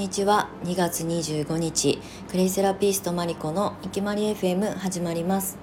[0.00, 0.48] にちは。
[0.64, 2.00] 2月25日
[2.30, 5.58] クレイセラピストマリコのいきまり FM 始まります。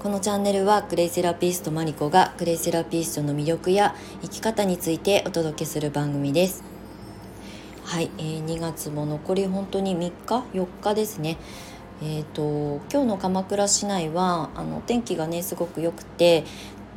[0.00, 6.62] このチャンネルはクレイセラピストマリコがクレイセラピストの魅力や生き方についてお届けする番組です。
[7.82, 11.36] はい、えー、2月も残り本当に3日？4日ですね。
[12.04, 16.44] えーと、今日の鎌倉市内はあの天気がねすごく良くて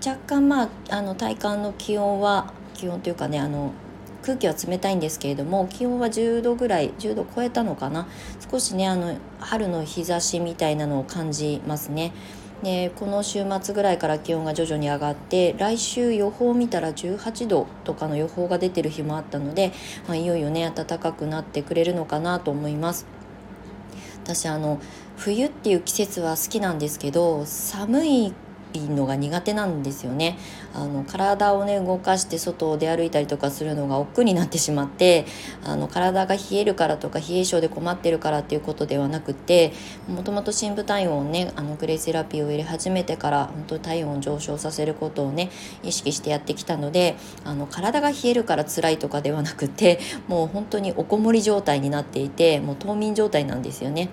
[0.06, 3.74] 若干まああの体感の気温は気温というかねあの
[4.28, 8.10] 空気は冷たいんですけれども気温は10度ぐらい10度超えたのかな
[8.52, 12.12] 少しねあの春の日差しみたいなのを感じますね。
[12.62, 19.72] でこの週末ぐらいから気温が徐々に上がって来週予報を見たら18度とかの予報が出てる日もあったので、
[20.08, 23.06] まあ、いよいよね暖かくなってくれるのかなと思います。
[24.24, 24.82] 私あの
[25.16, 28.34] 冬っていう季節は好きなんですけど寒い
[28.74, 30.38] いのが苦手なんですよね
[30.74, 35.26] あの体をね動かして外を出歩いたりとかするのが億劫になってしまって
[35.64, 39.74] あの体が冷えるからとか冷え性で困ってるからっていうことではなくて
[40.08, 45.50] もともと深部体温をねあのクレイセラピーを入れ始めてから本当体温を上昇させることをね
[45.84, 54.10] 意識してやってきたのであの体が冷えるから辛いとかではなくてもう本当におこもり状態になっていてもう冬眠状態なんですよね。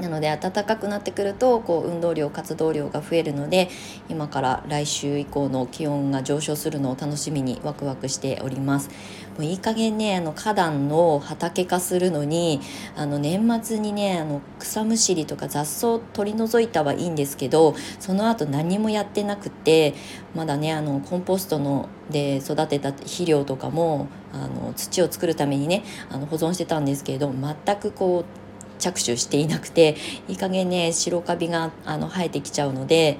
[0.00, 3.68] なので暖かくなってくるとこう運動量活動量が増えるので
[4.08, 8.88] 今から来週以降の気温が上昇するのを楽しみにワクワクしております。
[9.36, 12.60] もういい加減ねあの花壇の畑化するのに
[12.96, 19.94] あの年末にねあの草むしりとか雑草取り除いたはいいんですけどその後何もやってなくて
[20.34, 28.49] まだねあのコンポストので育てた肥料とかもあの土を作るためにねあの保存してたんですけれど全くこう
[28.80, 29.96] 着手していなくて
[30.28, 33.18] いい加減ね白カビがあの生えてきちゃうので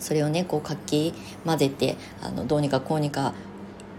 [0.00, 1.14] それをねこうかき
[1.44, 3.34] 混ぜてあのどうにかこうにか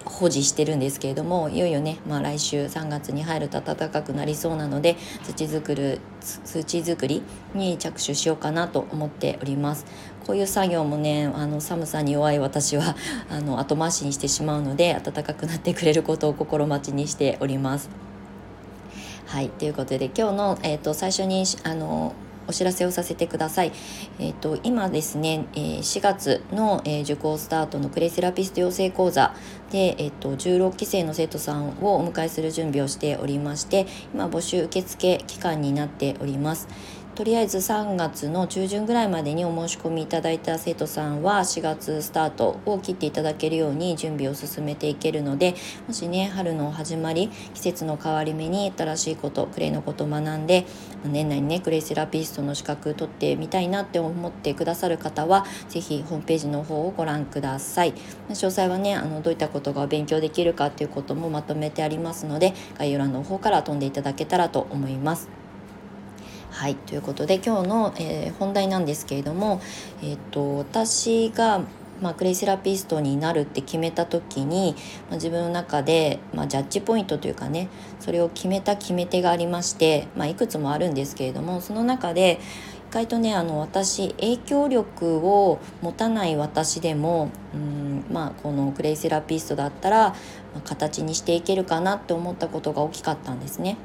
[0.04, 7.22] 保持してるんですけれどもいよいよね、まあ、来週3月に入ると暖かくなりそうなので土作る土作り
[7.54, 9.86] に着手しようかなと思っております
[10.26, 12.96] こういう作業もねあの寒さに弱い私は
[13.30, 18.11] あの後回しにしてしまうので暖かくなってくれることを心待ちにしております。
[19.32, 22.14] はいということで今日の、えーと、最初にあの
[22.50, 23.72] お知らせをさせてください。
[24.20, 29.34] えっ、ー、と今ですね、えー、4月の、えー、受講スタートのクレイセラピスト養成講座
[29.72, 36.68] でえっ、ー、と16期生の生徒さんをお迎えする準備をしておりまして、今募集受付期間になっております。
[37.14, 45.56] とりあえず3月の中旬ぐらいまでにお申し込みいただいた生徒さんは4月スタートを切っていただけるように準備を進めていけるので
[45.88, 50.66] もしね春の始まり季節の変わり目に新しいことクレイのこと学んで
[51.04, 57.94] 年内にねクレイセラピストの資格取ってみたいなって思ってくださる方は是非ホームページの方をご覧ください。
[58.30, 65.41] 詳細はねあのどういったことが勉強できるかっていうこともまとめてありますので概要欄の方から飛んでいただけたらと思います。
[66.52, 69.62] はいということで今日の、えー、本題なんですけれども、
[70.04, 71.62] えーと、私が、
[72.02, 74.76] まあ、クレイセラピストになるって決めた時に、
[75.10, 77.70] まあ、自分の中で、まあ、ジャッジポイントというかね
[78.02, 82.40] それを決めた決め手がありまして、ま、いくつもあるんですけれどもその中で
[82.92, 90.16] 意外とねあの私影響力を持たない私でもうんまあこのクレイセラピストだったら、ま
[90.58, 93.78] あ、形にしていけるかなって思ったことが大きかったんですね。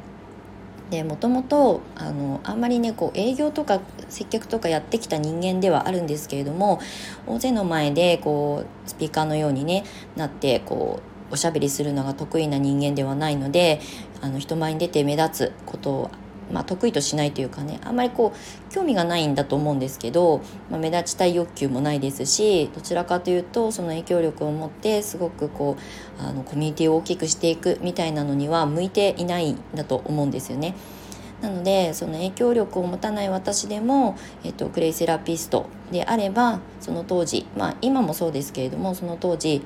[0.90, 6.80] でもともとあのあんまりねこう営業とか接客とかやってきた人間ではあるんですけれども
[7.26, 13.80] 大勢の前でこうスピーカーのように、ね、なってこうおしゃべりするのが得意な人間ではないので
[14.20, 16.10] あの人前に出て目立つことを
[16.52, 20.40] まあ、得意としないというかねあんまりこう興味がないんだと思うんですけど、
[20.70, 25.76] まあ、目立ちたい欲求もないですしどちらかというとその影響力を持ってすごくこ
[26.20, 30.74] うあのコミュニティを大きくしていくみたいなのには向いていないんだと思うんですよね。
[31.42, 39.62] なのでその影響力を持たない私でも、えっと、クレイセラピストであればその当時まあ今もそうですけれどもその当時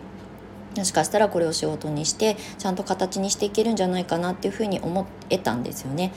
[0.76, 6.12] もしかしたらこれを仕事にしてちゃんと形にしていけるんじゃないかなっていうふうに思えたんですよね。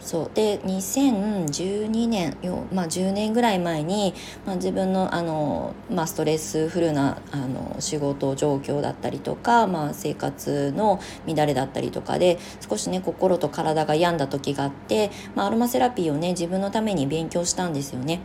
[0.00, 4.14] そうで2012年よ、まあ、10年ぐらい前に、
[4.46, 18.20] まあ、自分のあの、まあ、ストレスフルなあの仕事状況だったりとか、まあ、生活の乱れだったりとかで少しね心と体が病んだ時があって、まあ、アロマセラピーをね自分のために勉強したんですよね。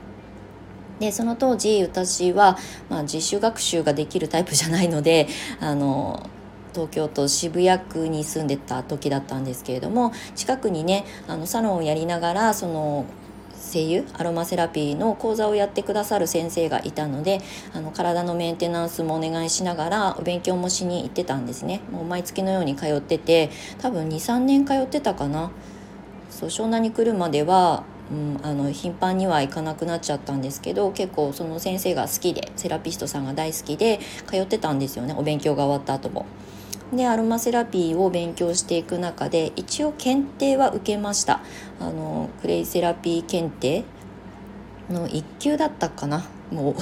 [1.00, 2.58] でその当時私は、
[2.90, 5.28] まあ、自主学習ができるタイプじゃないので
[5.60, 6.30] あの
[6.76, 13.06] 東京都渋谷区に住んでた時だったんですけれども近くにねあのサロンをやりながらその
[13.74, 17.40] 声優アロマセラピーの講座をやってくださる先生がいたので
[17.74, 23.50] あの体のメンテナンスもお願いしながらお勉強もしに行ってたんですねもう毎月のように通ってて
[23.80, 25.52] 多分23年通ってたかな
[26.30, 36.28] そう湘南に来るまではうん、あの頻繁には行かなくなっちゃったんですけど結構その先生が好きでセラピストさんが大好きで通ってたんですよねお勉強が終わった後も。
[36.96, 41.42] でアロマセラピーを勉強していく中で一応検定は受けました。
[41.80, 43.84] あのクレイセラピー検定
[44.90, 46.26] の1級だったかな。
[46.52, 46.76] もう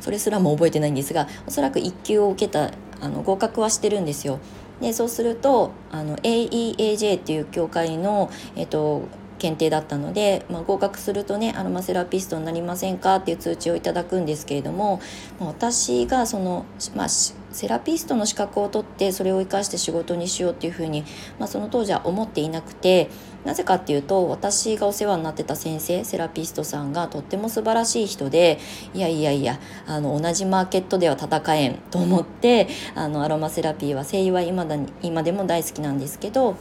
[0.00, 4.38] それすらも覚えてないんですがおそらく1級を受けたあの合格はしてるんですよ。
[4.80, 9.02] でそうするとあの AEAJ っていう協会の、えっと、
[9.38, 15.00] 検定だったので、まあ、合格するとねアロマセラピストになりませんかっていう通知をいただくんですけれども、
[15.38, 16.64] 私がその、
[16.94, 17.08] まあ、
[17.52, 21.04] セラピストの資格を取ってそれを生かして仕事にしようっていうふうに、
[21.38, 23.10] まあ、その当時は思っていなくて
[23.44, 28.58] なぜかっていうと私がお世話になってた先生セラピストさんがとっても素晴らしい人で
[28.94, 36.56] いやいやいやあの同じマーケットでは戦えんと思ってあのアロマセラピーは声優は今だに今でも大好きなんですけど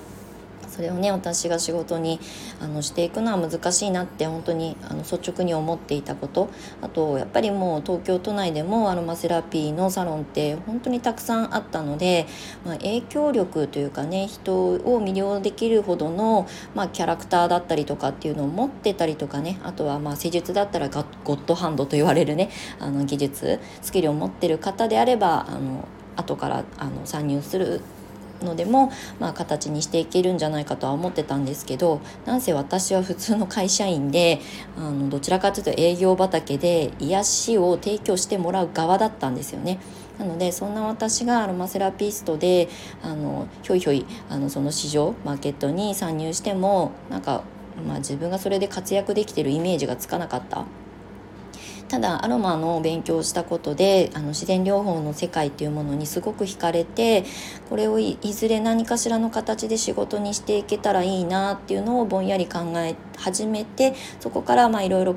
[0.80, 2.22] それをね私が仕事に
[2.62, 6.48] あのしていくのは難しいなって本当にあの率直に思っていたこと。
[6.82, 12.28] あとやっぱりもう東京都内でもアロマセラピーのサロンって本当にたくさんあったので、
[12.66, 25.86] まあ、影響力というかね人を魅了できるほどの、まあ、キャラクターだったりとかっていうのを持ってたりとかねあとはまあ施術だったらゴッドハンドと言われるねあの技術スキルを持ってる方であればあの
[26.16, 27.82] 後からあの参入する
[28.44, 34.42] のでも、まあ、形にしていけるんじゃないかとは思ってたんですけどなんせ私は普通の会社員で
[34.78, 39.80] あのどちらかというと営業畑で癒しを提供してもらう側だったんですよね。
[40.18, 42.68] なのでそんな私がアロマセラピストで
[43.02, 47.44] あのひょいひょいあのその市場マーケットに参入してもなんか、
[47.88, 50.66] まあ、自分がそれで活躍できてるイメージがつかなかった
[51.90, 57.26] ただアロマの勉強をしたことであの自然療法の世界っていうものにすごく惹かれて
[57.68, 65.16] これをいずれ何かしらの形で仕事にしていけたらいいなっていうのをぼんやり考え始めてそこからいろいろ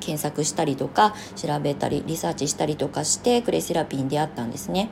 [0.00, 4.90] 検索したりとか調べたりリサーチしたりとかしてクレイセラピーに出会ったんですね。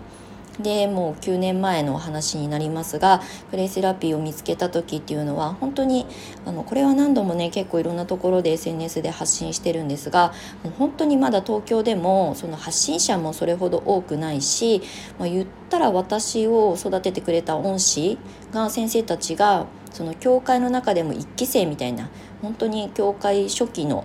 [0.61, 3.21] でもう9年前の話になりますが
[3.51, 6.07] プレイセラピーを見つけた時っていうのは本当に
[6.47, 14.83] あのこれは何度もね結構いろんなところで SNS で発信してるんですがもう本当にまだ東京でもその発信者もそれほど多くないし、
[15.19, 18.19] まあ、言ったら私を育ててくれた恩師
[18.53, 22.11] が先生たちがその教会の中でも1期生みたいな
[22.43, 24.05] 本当に教会初期の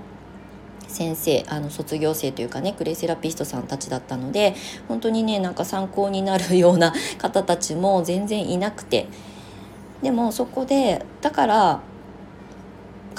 [0.89, 4.55] 先生あの卒業生というかねクレイセラピストさんたちだったので
[4.87, 9.07] 本当にねなんか参考になるような方たちも全然いなくて。
[10.01, 11.81] でもそこでだから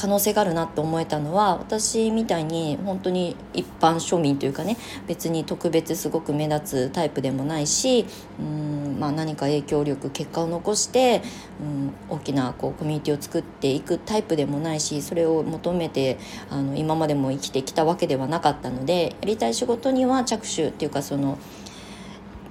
[0.00, 8.06] 可能性があるなと思えたのは私みたいに本当に一般庶民というかね別に特別すごく目立つタイプでもないし
[8.38, 11.20] うん、まあ、何か影響力結果を残して
[11.60, 16.18] うん大きなこうコミュニティを作っていくタイプでもないしそれを求めて
[16.48, 21.38] あの今までも生きてきたわけではなかったのでやりたい仕事には着手っていうかその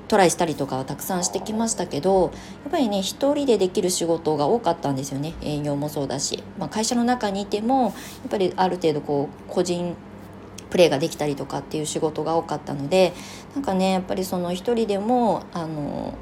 [0.10, 7.94] トライしたりとかはたくさんしてきましたけどやっぱりね一人でできる仕事が多かったんですよね営業もそうだし、まあ、会社の中にいてもやっ
[8.30, 9.96] ぱりある程度こう個人
[10.72, 13.14] プレーができたりとかっていう仕事が多かったので
[13.54, 16.16] なんかねやっぱりその一人でもあの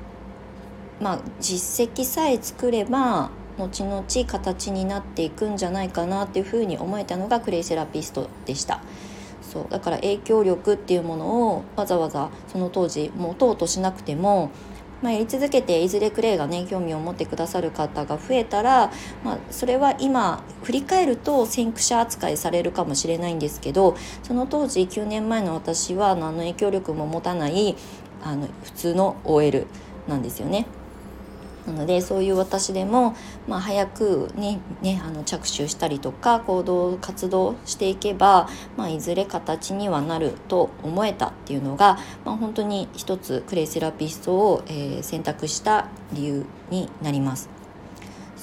[1.00, 8.82] まあ実績さえ作れば後々形になっていくんじゃないかなっていうふうに思えたのがクレイセラピストでした。
[9.52, 14.52] そうだから影響力っていうものをわざわざその当時持とうとしなくても、
[15.02, 18.92] まあ、やり続けていずれクレイがね興味を持ってくださる方が増えたら、
[19.24, 27.76] まあ、それは今振り返ると先駆者扱いされるかもしれないんですけどその当時9年前の私は何の影響力も持たない
[28.24, 29.66] あの普通の OL
[30.08, 30.66] なんですよね。
[31.68, 33.16] なのでそういう私でも、
[33.48, 47.57] まあ、早くねねあの着手したりとか行動活動していけば、まあ、いずれ形にはなると思えたっていうのが、まあ、本当に一つクレイセラピストを、えー、選択した理由になります。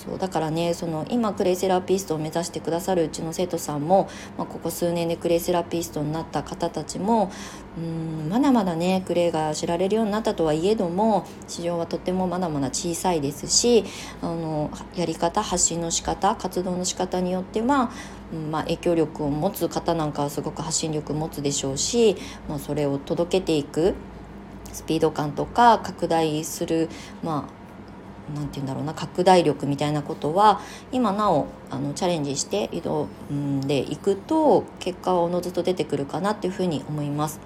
[0.05, 7.33] そうだからねその今クレイセラピストを目指してくださるうちの生徒さんも、まあ、ここ数年でクレイセラピストになった方たちも
[7.79, 13.85] うんまだまだねクレイが知られるようになったとはいえども市場はとってもまだまだ小さいですし
[14.21, 17.91] あのやり方発信の仕方活動の仕方によっては、
[18.33, 22.17] うんまあ、影響力を持つ方なんかはすごく発信力持つでしょうし、
[22.49, 23.95] まあ、それを届けていく
[24.73, 26.89] スピード感とか拡大する、
[27.23, 27.64] まあ、
[28.35, 30.61] 何て言うんだろうな拡大力みたいなことは
[30.93, 33.09] 今なおあのチャレンジして移動
[33.67, 37.41] でいくと結果はおのずと出てくるかなっていうふうに思います。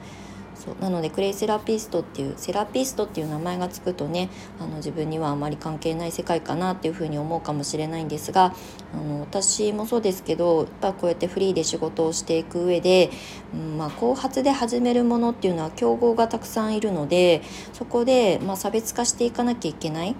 [0.59, 8.55] そうなのでクレイセラピストっていうセラピストっていう名前がつくとねあの自分にはあまり関係ない世界かなっていうふうに思うかもしれないんですが
[8.93, 13.11] あの私もそうですけどやっぱこうやってフリーで仕事をしていく上で、
[13.55, 17.43] うんまあ、後発で始めるものっていうのは競合がたくさんいるので
[17.73, 20.17] そこで、まあ、差別化していかなきゃいけない。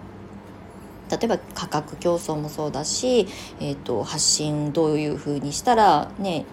[1.11, 3.27] 例えば価格競争もそうだし、
[3.61, 6.45] えーと、発信どういうふうにしたらね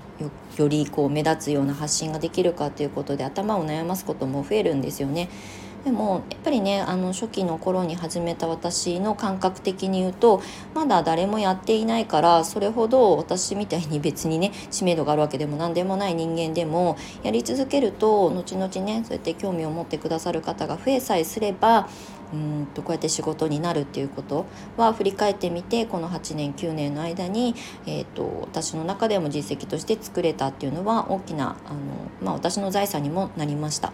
[0.58, 5.30] よりこう目立つような発信ができるかということで頭を悩ますことも増えるんですよね。
[5.86, 10.42] でもやっぱりねあの初期の頃に始めた私の感覚的に言うと
[10.74, 21.88] まだ誰もやっていないからそれほど私みたいに別にね知名度があるわけでも何でもない人間でもやり続けると後々ねそうやって興味を持ってくださる方が増えさえすれば
[22.36, 24.46] うんとこうやって仕事になるっていうこと
[24.78, 31.80] は振り返ってみてこの8年9年の間に、えーと、私の中でも実績として作れたっていうのは大きなあの、
[32.22, 33.92] まあ、私の財産にもなりました。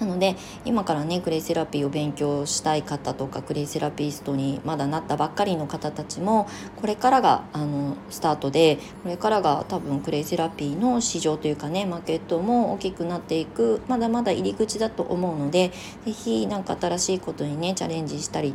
[0.00, 15.72] なので今からねクレイセラピーを勉強したい方とかクレイセラピストにまだなったばっかりの方たちもこれからがあのスタートでこれからが多分クレイセラピーの市場というかねマーケットも大きくなっていくまだまだ入り口だと思うので
[16.04, 18.54] 是非何か新しいことにねチャレンジしたり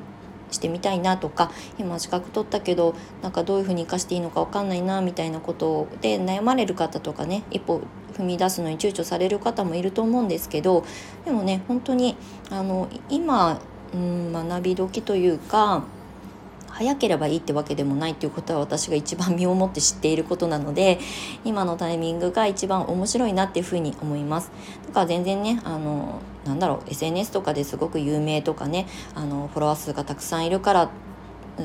[0.53, 7.81] してみたいなとか今資格取ったけどなんかどういうふうに生かしていいのか分かんないなみたいなことで悩まれる方とかね一歩
[8.13, 10.86] 踏み出すのに躊躇される方もいると思うんですけど
[11.25, 12.15] でもね本当に
[12.50, 13.60] あの今、
[13.93, 15.83] うん、学び時というか
[16.74, 21.00] 早ければいいってわけでもないっていうことは私が一番身をもって知っていることなので
[21.45, 24.51] 今のタイミングが一番面白いなっていうふうに思います。
[24.88, 30.90] だから全然ねあのなんだろう SNS とかですごく有名とかねあのフォロワー数がたくさんいるから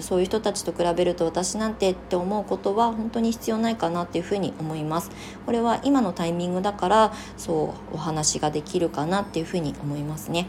[0.01, 5.11] そういう人たちと比べると私なんてって思うことは本当に必要ないかなっていうふうに思います
[5.47, 10.47] これは今のタイミングだからそうお話ができるかなっていうふうに思いますね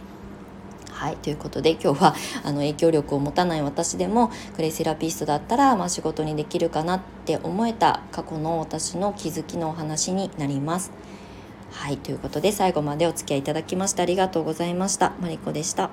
[0.91, 10.91] はいということで今日はあの影響力を持たない私でもクレイセラピストだったら、まあ、仕事にできるかなって思えた過去の私の気づきのお話になります。
[11.71, 15.13] はいということで最後までお付き合いいただきましてありがとうございました。
[15.21, 15.89] マリコでした。